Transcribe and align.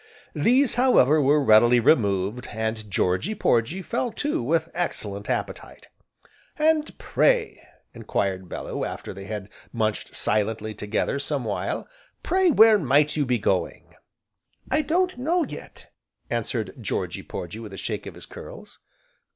These, 0.33 0.73
however, 0.81 1.21
were 1.21 1.43
readily 1.43 1.79
removed, 1.79 2.47
and 2.51 2.89
Georgy 2.89 3.35
Porgy 3.35 3.83
fell 3.83 4.11
to 4.13 4.41
with 4.41 4.69
excellent 4.73 5.29
appetite. 5.29 5.89
"And 6.57 6.97
pray," 6.97 7.61
enquired 7.93 8.49
Bellew, 8.49 8.83
after 8.83 9.13
they 9.13 9.25
had 9.25 9.47
munched 9.71 10.15
silently 10.15 10.73
together, 10.73 11.19
some 11.19 11.45
while, 11.45 11.87
"pray 12.23 12.49
where 12.49 12.79
might 12.79 13.15
you 13.15 13.27
be 13.27 13.37
going?" 13.37 13.93
"I 14.71 14.81
don't 14.81 15.19
know 15.19 15.43
yet," 15.45 15.93
answered 16.31 16.73
Georgy 16.81 17.21
Porgy 17.21 17.59
with 17.59 17.71
a 17.71 17.77
shake 17.77 18.07
of 18.07 18.15
his 18.15 18.25
curls. 18.25 18.79